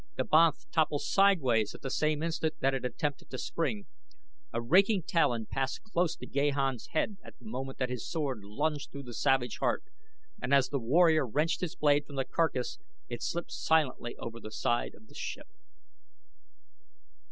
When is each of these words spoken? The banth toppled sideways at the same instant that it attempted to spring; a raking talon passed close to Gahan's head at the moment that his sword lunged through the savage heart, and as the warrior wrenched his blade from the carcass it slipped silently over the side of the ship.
The 0.17 0.23
banth 0.23 0.65
toppled 0.71 1.03
sideways 1.03 1.75
at 1.75 1.83
the 1.83 1.91
same 1.91 2.23
instant 2.23 2.55
that 2.59 2.73
it 2.73 2.83
attempted 2.83 3.29
to 3.29 3.37
spring; 3.37 3.85
a 4.51 4.59
raking 4.59 5.03
talon 5.03 5.45
passed 5.45 5.83
close 5.83 6.15
to 6.15 6.25
Gahan's 6.25 6.87
head 6.87 7.17
at 7.23 7.37
the 7.37 7.45
moment 7.45 7.77
that 7.77 7.91
his 7.91 8.09
sword 8.09 8.39
lunged 8.43 8.89
through 8.91 9.03
the 9.03 9.13
savage 9.13 9.59
heart, 9.59 9.83
and 10.41 10.55
as 10.55 10.69
the 10.69 10.79
warrior 10.79 11.27
wrenched 11.27 11.61
his 11.61 11.75
blade 11.75 12.07
from 12.07 12.15
the 12.15 12.25
carcass 12.25 12.79
it 13.09 13.21
slipped 13.21 13.51
silently 13.51 14.15
over 14.17 14.39
the 14.39 14.49
side 14.49 14.95
of 14.95 15.05
the 15.05 15.13
ship. 15.13 15.49